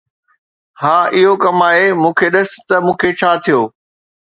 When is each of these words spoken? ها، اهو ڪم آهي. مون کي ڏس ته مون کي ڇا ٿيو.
ها، 0.81 0.93
اهو 1.17 1.33
ڪم 1.43 1.57
آهي. 1.69 1.85
مون 2.01 2.13
کي 2.19 2.27
ڏس 2.33 2.49
ته 2.67 2.75
مون 2.85 2.95
کي 3.01 3.09
ڇا 3.19 3.31
ٿيو. 3.43 3.61